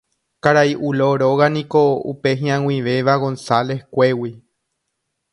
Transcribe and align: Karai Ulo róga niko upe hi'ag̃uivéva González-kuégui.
Karai 0.45 0.71
Ulo 0.91 1.09
róga 1.23 1.47
niko 1.57 1.81
upe 2.13 2.31
hi'ag̃uivéva 2.39 3.15
González-kuégui. 3.25 4.33